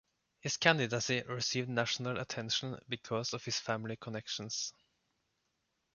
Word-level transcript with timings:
His 0.39 0.57
candidacy 0.57 1.21
received 1.29 1.69
national 1.69 2.17
attention 2.19 2.79
because 2.89 3.33
of 3.35 3.45
his 3.45 3.59
family 3.59 3.97
connections. 3.97 4.73